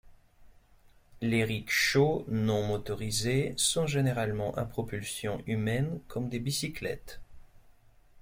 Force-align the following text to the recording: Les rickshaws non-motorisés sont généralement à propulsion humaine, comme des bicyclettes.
Les 1.21 1.43
rickshaws 1.43 2.25
non-motorisés 2.27 3.53
sont 3.55 3.85
généralement 3.85 4.51
à 4.55 4.65
propulsion 4.65 5.43
humaine, 5.45 5.99
comme 6.07 6.27
des 6.27 6.39
bicyclettes. 6.39 7.21